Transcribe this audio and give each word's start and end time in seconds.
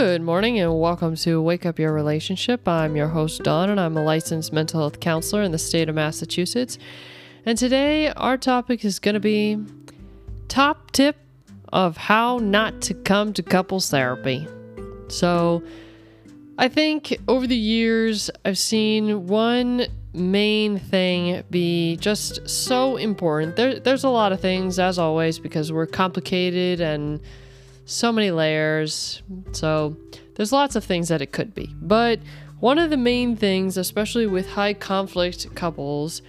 Good 0.00 0.22
morning 0.22 0.60
and 0.60 0.78
welcome 0.78 1.16
to 1.16 1.42
Wake 1.42 1.66
Up 1.66 1.76
Your 1.76 1.92
Relationship. 1.92 2.68
I'm 2.68 2.94
your 2.94 3.08
host, 3.08 3.42
Dawn, 3.42 3.68
and 3.68 3.80
I'm 3.80 3.96
a 3.96 4.02
licensed 4.04 4.52
mental 4.52 4.78
health 4.78 5.00
counselor 5.00 5.42
in 5.42 5.50
the 5.50 5.58
state 5.58 5.88
of 5.88 5.96
Massachusetts. 5.96 6.78
And 7.44 7.58
today, 7.58 8.10
our 8.10 8.36
topic 8.36 8.84
is 8.84 9.00
going 9.00 9.14
to 9.14 9.20
be 9.20 9.58
top 10.46 10.92
tip 10.92 11.16
of 11.72 11.96
how 11.96 12.38
not 12.38 12.80
to 12.82 12.94
come 12.94 13.32
to 13.32 13.42
couples 13.42 13.90
therapy. 13.90 14.46
So, 15.08 15.64
I 16.58 16.68
think 16.68 17.18
over 17.26 17.48
the 17.48 17.56
years, 17.56 18.30
I've 18.44 18.56
seen 18.56 19.26
one 19.26 19.86
main 20.14 20.78
thing 20.78 21.42
be 21.50 21.96
just 21.96 22.48
so 22.48 22.98
important. 22.98 23.56
There, 23.56 23.80
there's 23.80 24.04
a 24.04 24.10
lot 24.10 24.30
of 24.30 24.40
things, 24.40 24.78
as 24.78 24.96
always, 24.96 25.40
because 25.40 25.72
we're 25.72 25.86
complicated 25.86 26.80
and 26.80 27.20
so 27.88 28.12
many 28.12 28.30
layers. 28.30 29.22
So 29.52 29.96
there's 30.34 30.52
lots 30.52 30.76
of 30.76 30.84
things 30.84 31.08
that 31.08 31.22
it 31.22 31.32
could 31.32 31.54
be. 31.54 31.74
But 31.80 32.20
one 32.60 32.78
of 32.78 32.90
the 32.90 32.98
main 32.98 33.34
things, 33.34 33.78
especially 33.78 34.26
with 34.26 34.50
high 34.50 34.74
conflict 34.74 35.54
couples, 35.54 36.20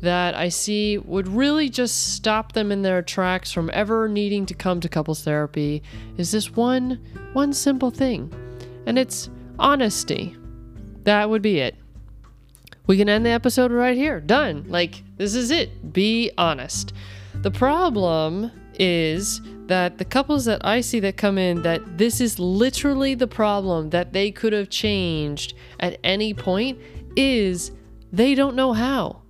that 0.00 0.34
I 0.34 0.48
see 0.48 0.98
would 0.98 1.28
really 1.28 1.68
just 1.68 2.14
stop 2.14 2.52
them 2.52 2.72
in 2.72 2.82
their 2.82 3.00
tracks 3.00 3.52
from 3.52 3.70
ever 3.72 4.08
needing 4.08 4.44
to 4.46 4.54
come 4.54 4.80
to 4.80 4.88
couples 4.88 5.22
therapy 5.22 5.82
is 6.18 6.32
this 6.32 6.50
one 6.50 7.00
one 7.32 7.52
simple 7.52 7.90
thing. 7.90 8.32
And 8.86 8.98
it's 8.98 9.30
honesty. 9.58 10.36
That 11.04 11.30
would 11.30 11.42
be 11.42 11.60
it. 11.60 11.76
We 12.86 12.98
can 12.98 13.08
end 13.08 13.24
the 13.24 13.30
episode 13.30 13.70
right 13.70 13.96
here. 13.96 14.20
Done. 14.20 14.64
Like 14.66 15.04
this 15.16 15.34
is 15.34 15.52
it. 15.52 15.92
Be 15.92 16.32
honest. 16.36 16.92
The 17.36 17.52
problem 17.52 18.50
is 18.78 19.40
that 19.66 19.98
the 19.98 20.04
couples 20.04 20.44
that 20.44 20.64
I 20.64 20.80
see 20.80 21.00
that 21.00 21.16
come 21.16 21.38
in 21.38 21.62
that 21.62 21.98
this 21.98 22.20
is 22.20 22.38
literally 22.38 23.14
the 23.14 23.26
problem 23.26 23.90
that 23.90 24.12
they 24.12 24.30
could 24.30 24.52
have 24.52 24.68
changed 24.68 25.54
at 25.80 25.98
any 26.04 26.34
point 26.34 26.78
is 27.16 27.72
they 28.12 28.34
don't 28.34 28.56
know 28.56 28.72
how. 28.72 29.22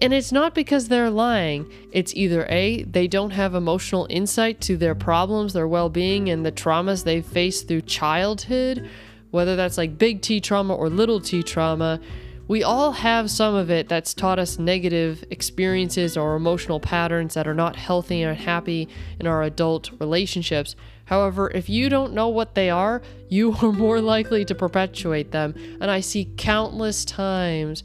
And 0.00 0.12
it's 0.12 0.30
not 0.30 0.54
because 0.54 0.88
they're 0.88 1.10
lying. 1.10 1.70
It's 1.92 2.14
either 2.14 2.46
A, 2.48 2.84
they 2.84 3.08
don't 3.08 3.30
have 3.30 3.54
emotional 3.54 4.06
insight 4.08 4.60
to 4.62 4.76
their 4.76 4.94
problems, 4.94 5.52
their 5.52 5.66
well 5.66 5.88
being, 5.88 6.30
and 6.30 6.46
the 6.46 6.52
traumas 6.52 7.02
they've 7.02 7.26
faced 7.26 7.66
through 7.66 7.82
childhood, 7.82 8.88
whether 9.30 9.56
that's 9.56 9.76
like 9.76 9.98
big 9.98 10.22
T 10.22 10.40
trauma 10.40 10.74
or 10.74 10.88
little 10.88 11.20
t 11.20 11.42
trauma 11.42 12.00
we 12.48 12.62
all 12.62 12.92
have 12.92 13.30
some 13.30 13.54
of 13.54 13.70
it 13.70 13.90
that's 13.90 14.14
taught 14.14 14.38
us 14.38 14.58
negative 14.58 15.22
experiences 15.30 16.16
or 16.16 16.34
emotional 16.34 16.80
patterns 16.80 17.34
that 17.34 17.46
are 17.46 17.54
not 17.54 17.76
healthy 17.76 18.22
and 18.22 18.38
happy 18.38 18.88
in 19.20 19.26
our 19.26 19.42
adult 19.42 19.90
relationships. 20.00 20.74
However, 21.04 21.50
if 21.54 21.68
you 21.68 21.90
don't 21.90 22.14
know 22.14 22.28
what 22.28 22.54
they 22.54 22.70
are, 22.70 23.02
you 23.28 23.54
are 23.62 23.70
more 23.70 24.00
likely 24.00 24.46
to 24.46 24.54
perpetuate 24.54 25.30
them. 25.30 25.54
And 25.78 25.90
I 25.90 26.00
see 26.00 26.32
countless 26.38 27.04
times 27.04 27.84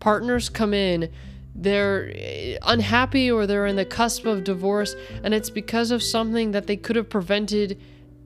partners 0.00 0.48
come 0.48 0.74
in, 0.74 1.12
they're 1.54 2.10
eh, 2.14 2.56
unhappy 2.62 3.30
or 3.30 3.46
they're 3.46 3.66
in 3.66 3.76
the 3.76 3.84
cusp 3.84 4.24
of 4.24 4.42
divorce, 4.42 4.96
and 5.22 5.34
it's 5.34 5.50
because 5.50 5.90
of 5.90 6.02
something 6.02 6.52
that 6.52 6.66
they 6.66 6.76
could 6.76 6.96
have 6.96 7.10
prevented 7.10 7.78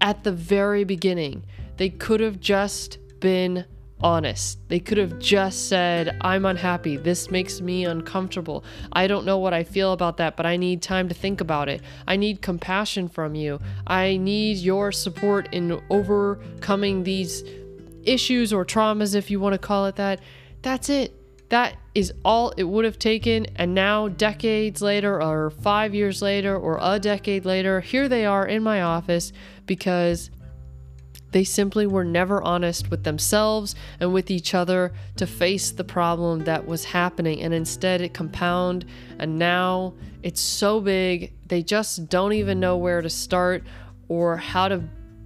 at 0.00 0.22
the 0.22 0.32
very 0.32 0.84
beginning. 0.84 1.44
They 1.76 1.90
could 1.90 2.20
have 2.20 2.38
just 2.38 2.98
been 3.20 3.64
honest. 4.00 4.58
They 4.68 4.80
could 4.80 4.98
have 4.98 5.18
just 5.18 5.68
said, 5.68 6.16
I'm 6.20 6.44
unhappy. 6.44 6.96
This 6.96 7.30
makes 7.30 7.60
me 7.60 7.84
uncomfortable. 7.84 8.64
I 8.92 9.06
don't 9.06 9.24
know 9.24 9.38
what 9.38 9.52
I 9.52 9.64
feel 9.64 9.92
about 9.92 10.18
that, 10.18 10.36
but 10.36 10.46
I 10.46 10.56
need 10.56 10.82
time 10.82 11.08
to 11.08 11.14
think 11.14 11.40
about 11.40 11.68
it. 11.68 11.82
I 12.06 12.16
need 12.16 12.42
compassion 12.42 13.08
from 13.08 13.34
you. 13.34 13.60
I 13.86 14.16
need 14.16 14.58
your 14.58 14.92
support 14.92 15.48
in 15.52 15.80
overcoming 15.90 17.02
these 17.04 17.42
issues 18.04 18.52
or 18.52 18.64
traumas, 18.64 19.14
if 19.14 19.30
you 19.30 19.40
want 19.40 19.54
to 19.54 19.58
call 19.58 19.86
it 19.86 19.96
that. 19.96 20.20
That's 20.62 20.88
it. 20.88 21.14
That 21.50 21.76
is 21.94 22.12
all 22.24 22.52
it 22.56 22.64
would 22.64 22.84
have 22.84 22.98
taken. 22.98 23.46
And 23.56 23.74
now, 23.74 24.08
decades 24.08 24.82
later, 24.82 25.22
or 25.22 25.50
five 25.50 25.94
years 25.94 26.20
later, 26.20 26.56
or 26.56 26.78
a 26.80 26.98
decade 26.98 27.44
later, 27.44 27.80
here 27.80 28.08
they 28.08 28.26
are 28.26 28.46
in 28.46 28.62
my 28.62 28.82
office 28.82 29.32
because 29.66 30.30
they 31.30 31.44
simply 31.44 31.86
were 31.86 32.04
never 32.04 32.42
honest 32.42 32.90
with 32.90 33.04
themselves 33.04 33.74
and 34.00 34.12
with 34.12 34.30
each 34.30 34.54
other 34.54 34.92
to 35.16 35.26
face 35.26 35.70
the 35.70 35.84
problem 35.84 36.44
that 36.44 36.66
was 36.66 36.84
happening, 36.84 37.42
and 37.42 37.52
instead 37.52 38.00
it 38.00 38.14
compounded. 38.14 38.88
And 39.18 39.38
now 39.38 39.94
it's 40.22 40.40
so 40.40 40.80
big, 40.80 41.32
they 41.46 41.62
just 41.62 42.08
don't 42.08 42.32
even 42.32 42.60
know 42.60 42.76
where 42.76 43.02
to 43.02 43.10
start 43.10 43.64
or 44.08 44.36
how 44.36 44.68
to 44.68 44.82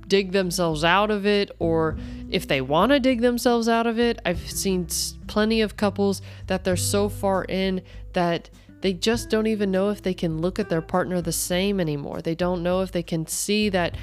dig 0.09 0.33
themselves 0.33 0.85
out 0.85 1.11
of 1.11 1.25
it, 1.25 1.51
or 1.59 1.97
if 2.29 2.47
they 2.49 2.61
want 2.61 2.91
to 2.93 3.01
dig 3.01 3.21
themselves 3.21 3.69
out 3.69 3.87
of 3.87 3.99
it. 3.99 4.19
I've 4.27 4.51
seen 4.51 4.87
plenty 5.27 5.63
of 5.63 5.77
couples 5.77 6.21
that 6.49 6.65
they're 6.65 6.77
so 6.77 7.09
far 7.09 7.45
in 7.45 7.81
that 8.13 8.51
they 8.83 8.93
just 8.93 9.31
don't 9.31 9.47
even 9.47 9.71
know 9.71 9.91
if 9.91 10.03
they 10.03 10.13
can 10.13 10.41
look 10.41 10.59
at 10.59 10.69
their 10.69 10.83
partner 10.83 11.23
the 11.23 11.33
same 11.33 11.81
anymore. 11.81 12.21
They 12.21 12.35
don't 12.35 12.65
know 12.65 12.83
if 12.83 12.91
they 12.91 13.05
can 13.05 13.27
see 13.27 13.69
that 13.71 13.97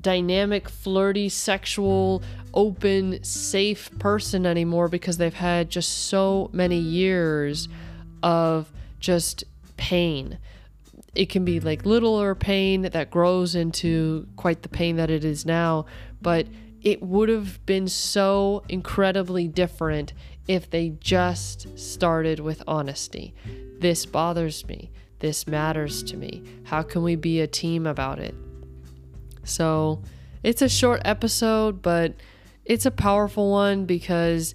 dynamic, 0.00 0.68
flirty, 0.68 1.28
sexual, 1.28 2.22
open, 2.52 3.22
safe 3.22 3.90
person 3.98 4.46
anymore 4.46 4.88
because 4.88 5.16
they've 5.18 5.34
had 5.34 5.70
just 5.70 6.06
so 6.08 6.50
many 6.52 6.78
years 6.78 7.68
of 8.22 8.72
just 9.00 9.44
pain. 9.76 10.38
It 11.14 11.28
can 11.28 11.44
be 11.44 11.60
like 11.60 11.86
littler 11.86 12.34
pain 12.34 12.82
that 12.82 13.10
grows 13.10 13.54
into 13.54 14.26
quite 14.36 14.62
the 14.62 14.68
pain 14.68 14.96
that 14.96 15.10
it 15.10 15.24
is 15.24 15.46
now, 15.46 15.86
but 16.20 16.46
it 16.82 17.02
would 17.02 17.28
have 17.28 17.64
been 17.66 17.88
so 17.88 18.62
incredibly 18.68 19.48
different 19.48 20.12
if 20.46 20.68
they 20.68 20.90
just 21.00 21.78
started 21.78 22.40
with 22.40 22.62
honesty. 22.66 23.34
This 23.78 24.04
bothers 24.04 24.66
me. 24.66 24.90
This 25.20 25.46
matters 25.46 26.02
to 26.04 26.16
me. 26.16 26.42
How 26.64 26.82
can 26.82 27.02
we 27.02 27.16
be 27.16 27.40
a 27.40 27.46
team 27.46 27.86
about 27.86 28.18
it? 28.18 28.34
So 29.44 30.02
it's 30.42 30.62
a 30.62 30.68
short 30.68 31.02
episode, 31.04 31.82
but 31.82 32.14
it's 32.64 32.86
a 32.86 32.90
powerful 32.90 33.50
one 33.50 33.84
because 33.86 34.54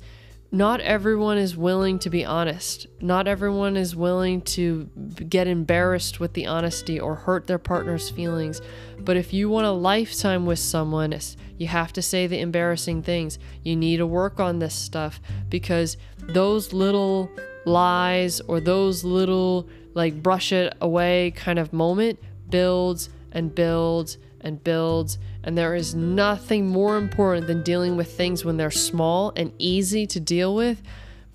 not 0.52 0.82
everyone 0.82 1.38
is 1.38 1.56
willing 1.56 2.00
to 2.00 2.10
be 2.10 2.26
honest. 2.26 2.88
Not 3.00 3.28
everyone 3.28 3.78
is 3.78 3.96
willing 3.96 4.42
to 4.42 4.90
get 5.30 5.48
embarrassed 5.48 6.20
with 6.20 6.34
the 6.34 6.48
honesty 6.48 7.00
or 7.00 7.14
hurt 7.14 7.46
their 7.46 7.60
partner's 7.60 8.10
feelings. 8.10 8.60
But 9.00 9.16
if 9.16 9.32
you 9.32 9.48
want 9.50 9.68
a 9.68 9.72
lifetime 9.72 10.48
with 10.48 10.58
someone, 10.58 11.14
you 11.58 11.68
have 11.68 11.94
to 11.94 12.02
say 12.02 12.26
the 12.26 12.40
embarrassing 12.40 13.04
things. 13.04 13.38
You 13.64 13.76
need 13.76 13.98
to 13.98 14.08
work 14.08 14.40
on 14.40 14.58
this 14.58 14.74
stuff 14.74 15.22
because 15.50 15.98
those 16.20 16.74
little 16.74 17.30
lies 17.66 18.42
or 18.42 18.60
those 18.60 19.04
little 19.04 19.70
like 19.94 20.24
brush 20.24 20.52
it 20.52 20.74
away 20.82 21.32
kind 21.36 21.60
of 21.60 21.74
moment 21.74 22.18
builds 22.50 23.10
and 23.32 23.54
builds 23.54 24.18
and 24.42 24.64
builds. 24.64 25.18
And 25.44 25.58
there 25.58 25.76
is 25.76 25.96
nothing 25.96 26.68
more 26.68 26.98
important 26.98 27.48
than 27.48 27.64
dealing 27.64 27.96
with 27.96 28.12
things 28.12 28.46
when 28.46 28.58
they're 28.58 28.72
small 28.72 29.34
and 29.36 29.52
easy 29.58 30.06
to 30.08 30.20
deal 30.20 30.56
with 30.56 30.82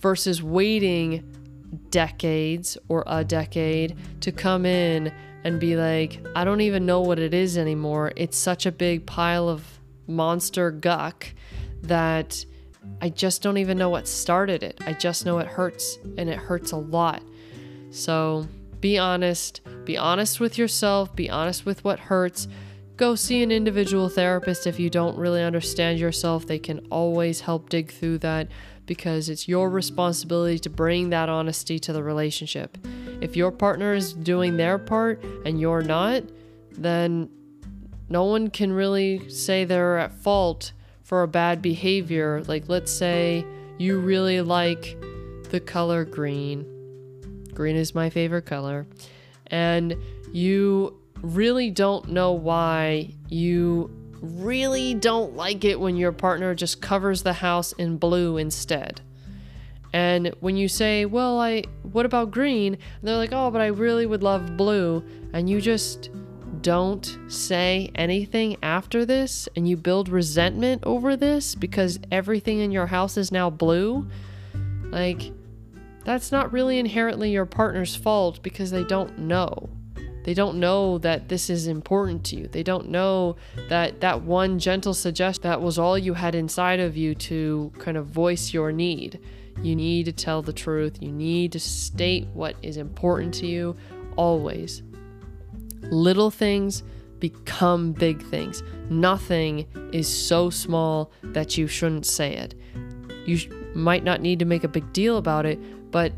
versus 0.00 0.42
waiting 0.42 1.22
decades 1.90 2.76
or 2.88 3.04
a 3.06 3.24
decade 3.24 3.96
to 4.20 4.32
come 4.32 4.66
in 4.66 5.12
and 5.44 5.60
be 5.60 5.76
like, 5.76 6.20
I 6.34 6.44
don't 6.44 6.62
even 6.62 6.86
know 6.86 7.00
what 7.00 7.18
it 7.18 7.34
is 7.34 7.58
anymore. 7.58 8.12
It's 8.16 8.36
such 8.36 8.66
a 8.66 8.72
big 8.72 9.06
pile 9.06 9.48
of 9.48 9.64
monster 10.06 10.70
guck 10.70 11.26
that 11.82 12.44
I 13.00 13.10
just 13.10 13.42
don't 13.42 13.58
even 13.58 13.78
know 13.78 13.90
what 13.90 14.08
started 14.08 14.62
it. 14.62 14.80
I 14.86 14.92
just 14.92 15.26
know 15.26 15.38
it 15.38 15.46
hurts 15.46 15.98
and 16.16 16.28
it 16.28 16.38
hurts 16.38 16.72
a 16.72 16.76
lot. 16.76 17.22
So 17.90 18.46
be 18.80 18.98
honest. 18.98 19.60
Be 19.84 19.96
honest 19.96 20.40
with 20.40 20.58
yourself. 20.58 21.14
Be 21.14 21.30
honest 21.30 21.64
with 21.64 21.84
what 21.84 21.98
hurts. 21.98 22.48
Go 22.96 23.16
see 23.16 23.42
an 23.42 23.50
individual 23.50 24.08
therapist 24.08 24.68
if 24.68 24.78
you 24.78 24.88
don't 24.88 25.18
really 25.18 25.42
understand 25.42 25.98
yourself. 25.98 26.46
They 26.46 26.60
can 26.60 26.86
always 26.90 27.40
help 27.40 27.68
dig 27.68 27.90
through 27.90 28.18
that 28.18 28.48
because 28.86 29.28
it's 29.28 29.48
your 29.48 29.68
responsibility 29.68 30.60
to 30.60 30.70
bring 30.70 31.10
that 31.10 31.28
honesty 31.28 31.80
to 31.80 31.92
the 31.92 32.04
relationship. 32.04 32.78
If 33.20 33.36
your 33.36 33.50
partner 33.50 33.94
is 33.94 34.12
doing 34.12 34.56
their 34.56 34.78
part 34.78 35.24
and 35.44 35.60
you're 35.60 35.82
not, 35.82 36.22
then 36.70 37.30
no 38.08 38.24
one 38.24 38.48
can 38.50 38.72
really 38.72 39.28
say 39.28 39.64
they're 39.64 39.98
at 39.98 40.12
fault 40.12 40.72
for 41.02 41.22
a 41.22 41.28
bad 41.28 41.62
behavior. 41.62 42.44
Like, 42.46 42.68
let's 42.68 42.92
say 42.92 43.44
you 43.78 43.98
really 43.98 44.40
like 44.40 44.96
the 45.50 45.58
color 45.58 46.04
green. 46.04 46.64
Green 47.54 47.74
is 47.74 47.94
my 47.94 48.10
favorite 48.10 48.46
color. 48.46 48.86
And 49.48 49.96
you 50.32 51.00
really 51.24 51.70
don't 51.70 52.10
know 52.10 52.32
why 52.32 53.10
you 53.28 53.90
really 54.20 54.94
don't 54.94 55.34
like 55.34 55.64
it 55.64 55.78
when 55.78 55.96
your 55.96 56.12
partner 56.12 56.54
just 56.54 56.80
covers 56.80 57.22
the 57.22 57.32
house 57.32 57.72
in 57.72 57.96
blue 57.96 58.36
instead. 58.36 59.00
And 59.92 60.34
when 60.40 60.56
you 60.56 60.68
say, 60.68 61.04
"Well, 61.04 61.38
I 61.40 61.62
what 61.82 62.04
about 62.04 62.30
green?" 62.30 62.74
And 62.74 63.02
they're 63.02 63.16
like, 63.16 63.32
"Oh, 63.32 63.50
but 63.50 63.60
I 63.60 63.66
really 63.66 64.06
would 64.06 64.22
love 64.22 64.56
blue." 64.56 65.04
And 65.32 65.48
you 65.48 65.60
just 65.60 66.10
don't 66.62 67.18
say 67.28 67.90
anything 67.94 68.56
after 68.62 69.04
this 69.04 69.48
and 69.54 69.68
you 69.68 69.76
build 69.76 70.08
resentment 70.08 70.82
over 70.84 71.16
this 71.16 71.54
because 71.54 71.98
everything 72.10 72.60
in 72.60 72.70
your 72.70 72.86
house 72.86 73.16
is 73.16 73.30
now 73.30 73.50
blue, 73.50 74.08
like 74.90 75.30
that's 76.04 76.32
not 76.32 76.52
really 76.52 76.78
inherently 76.78 77.30
your 77.30 77.46
partner's 77.46 77.94
fault 77.94 78.42
because 78.42 78.70
they 78.70 78.84
don't 78.84 79.18
know. 79.18 79.68
They 80.24 80.34
don't 80.34 80.58
know 80.58 80.98
that 80.98 81.28
this 81.28 81.50
is 81.50 81.66
important 81.66 82.24
to 82.26 82.36
you. 82.36 82.48
They 82.48 82.62
don't 82.62 82.88
know 82.88 83.36
that 83.68 84.00
that 84.00 84.22
one 84.22 84.58
gentle 84.58 84.94
suggestion 84.94 85.42
that 85.42 85.60
was 85.60 85.78
all 85.78 85.98
you 85.98 86.14
had 86.14 86.34
inside 86.34 86.80
of 86.80 86.96
you 86.96 87.14
to 87.14 87.70
kind 87.78 87.96
of 87.96 88.06
voice 88.06 88.52
your 88.52 88.72
need. 88.72 89.20
You 89.62 89.76
need 89.76 90.06
to 90.06 90.12
tell 90.12 90.42
the 90.42 90.52
truth. 90.52 90.98
You 91.00 91.12
need 91.12 91.52
to 91.52 91.60
state 91.60 92.26
what 92.32 92.56
is 92.62 92.78
important 92.78 93.34
to 93.34 93.46
you 93.46 93.76
always. 94.16 94.82
Little 95.82 96.30
things 96.30 96.82
become 97.18 97.92
big 97.92 98.22
things. 98.22 98.62
Nothing 98.88 99.66
is 99.92 100.08
so 100.08 100.50
small 100.50 101.12
that 101.22 101.58
you 101.58 101.66
shouldn't 101.66 102.06
say 102.06 102.34
it. 102.34 102.54
You 103.26 103.36
sh- 103.36 103.48
might 103.74 104.04
not 104.04 104.20
need 104.20 104.38
to 104.38 104.44
make 104.44 104.64
a 104.64 104.68
big 104.68 104.90
deal 104.92 105.18
about 105.18 105.46
it, 105.46 105.58
but 105.90 106.12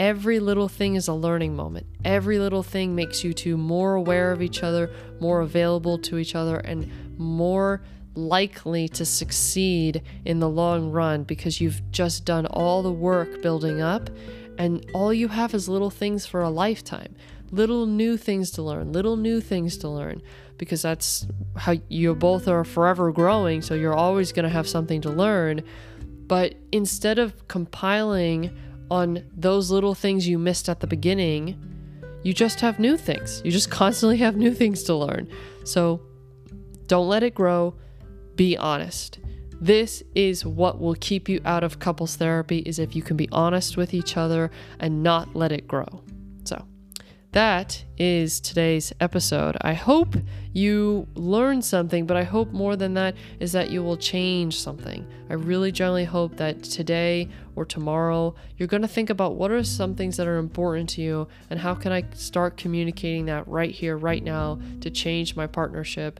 every 0.00 0.40
little 0.40 0.66
thing 0.66 0.94
is 0.96 1.06
a 1.08 1.12
learning 1.12 1.54
moment. 1.54 1.86
Every 2.06 2.38
little 2.38 2.62
thing 2.62 2.94
makes 2.94 3.22
you 3.22 3.34
two 3.34 3.58
more 3.58 3.94
aware 3.94 4.32
of 4.32 4.40
each 4.40 4.62
other, 4.62 4.90
more 5.20 5.42
available 5.42 5.98
to 5.98 6.16
each 6.16 6.34
other, 6.34 6.56
and 6.56 6.90
more 7.18 7.82
likely 8.14 8.88
to 8.88 9.04
succeed 9.04 10.02
in 10.24 10.40
the 10.40 10.48
long 10.48 10.90
run 10.90 11.22
because 11.22 11.60
you've 11.60 11.82
just 11.92 12.24
done 12.24 12.46
all 12.46 12.82
the 12.82 12.90
work 12.90 13.42
building 13.42 13.82
up 13.82 14.10
and 14.58 14.84
all 14.94 15.12
you 15.12 15.28
have 15.28 15.54
is 15.54 15.68
little 15.68 15.90
things 15.90 16.26
for 16.26 16.40
a 16.40 16.50
lifetime 16.50 17.14
little 17.52 17.86
new 17.86 18.16
things 18.16 18.50
to 18.50 18.62
learn 18.62 18.90
little 18.92 19.16
new 19.16 19.40
things 19.40 19.76
to 19.76 19.88
learn 19.88 20.20
because 20.58 20.82
that's 20.82 21.28
how 21.56 21.72
you 21.88 22.12
both 22.12 22.48
are 22.48 22.64
forever 22.64 23.12
growing 23.12 23.62
so 23.62 23.74
you're 23.74 23.94
always 23.94 24.32
going 24.32 24.42
to 24.42 24.50
have 24.50 24.68
something 24.68 25.00
to 25.00 25.08
learn 25.08 25.62
but 26.26 26.56
instead 26.72 27.18
of 27.20 27.46
compiling 27.46 28.50
on 28.90 29.24
those 29.36 29.70
little 29.70 29.94
things 29.94 30.26
you 30.26 30.38
missed 30.38 30.68
at 30.68 30.80
the 30.80 30.86
beginning 30.86 31.58
you 32.22 32.34
just 32.34 32.60
have 32.60 32.78
new 32.78 32.96
things 32.96 33.40
you 33.44 33.50
just 33.50 33.70
constantly 33.70 34.16
have 34.16 34.36
new 34.36 34.52
things 34.54 34.82
to 34.82 34.94
learn 34.94 35.28
so 35.64 36.00
don't 36.86 37.08
let 37.08 37.22
it 37.22 37.34
grow 37.34 37.74
be 38.40 38.56
honest. 38.56 39.18
This 39.60 40.02
is 40.14 40.46
what 40.46 40.80
will 40.80 40.96
keep 40.98 41.28
you 41.28 41.42
out 41.44 41.62
of 41.62 41.78
couples 41.78 42.16
therapy 42.16 42.60
is 42.60 42.78
if 42.78 42.96
you 42.96 43.02
can 43.02 43.18
be 43.18 43.28
honest 43.30 43.76
with 43.76 43.92
each 43.92 44.16
other 44.16 44.50
and 44.78 45.02
not 45.02 45.36
let 45.36 45.52
it 45.52 45.68
grow. 45.68 46.02
That 47.32 47.84
is 47.96 48.40
today's 48.40 48.92
episode. 48.98 49.56
I 49.60 49.74
hope 49.74 50.16
you 50.52 51.06
learned 51.14 51.64
something, 51.64 52.04
but 52.04 52.16
I 52.16 52.24
hope 52.24 52.50
more 52.50 52.74
than 52.74 52.94
that 52.94 53.14
is 53.38 53.52
that 53.52 53.70
you 53.70 53.84
will 53.84 53.96
change 53.96 54.58
something. 54.58 55.06
I 55.28 55.34
really 55.34 55.70
generally 55.70 56.06
hope 56.06 56.38
that 56.38 56.64
today 56.64 57.28
or 57.54 57.64
tomorrow 57.64 58.34
you're 58.56 58.66
going 58.66 58.82
to 58.82 58.88
think 58.88 59.10
about 59.10 59.36
what 59.36 59.52
are 59.52 59.62
some 59.62 59.94
things 59.94 60.16
that 60.16 60.26
are 60.26 60.38
important 60.38 60.88
to 60.90 61.02
you 61.02 61.28
and 61.50 61.60
how 61.60 61.72
can 61.72 61.92
I 61.92 62.02
start 62.14 62.56
communicating 62.56 63.26
that 63.26 63.46
right 63.46 63.70
here, 63.70 63.96
right 63.96 64.24
now 64.24 64.58
to 64.80 64.90
change 64.90 65.36
my 65.36 65.46
partnership 65.46 66.18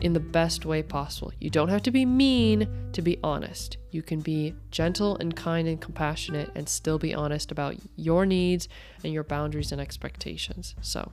in 0.00 0.12
the 0.12 0.20
best 0.20 0.64
way 0.64 0.82
possible. 0.82 1.32
You 1.40 1.50
don't 1.50 1.68
have 1.68 1.82
to 1.82 1.90
be 1.90 2.04
mean 2.04 2.90
to 2.92 3.02
be 3.02 3.18
honest. 3.22 3.78
You 3.90 4.02
can 4.02 4.20
be 4.20 4.54
gentle 4.70 5.16
and 5.18 5.34
kind 5.34 5.66
and 5.66 5.80
compassionate 5.80 6.50
and 6.54 6.68
still 6.68 6.98
be 6.98 7.14
honest 7.14 7.50
about 7.50 7.76
your 7.96 8.26
needs 8.26 8.68
and 9.02 9.12
your 9.12 9.24
boundaries 9.24 9.72
and 9.72 9.80
expectations. 9.80 10.74
So 10.80 11.12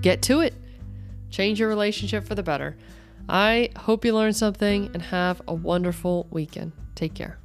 get 0.00 0.22
to 0.22 0.40
it. 0.40 0.54
Change 1.30 1.60
your 1.60 1.68
relationship 1.68 2.24
for 2.24 2.34
the 2.34 2.42
better. 2.42 2.76
I 3.28 3.70
hope 3.76 4.04
you 4.04 4.14
learned 4.14 4.36
something 4.36 4.90
and 4.94 5.02
have 5.02 5.42
a 5.46 5.54
wonderful 5.54 6.26
weekend. 6.30 6.72
Take 6.94 7.14
care. 7.14 7.38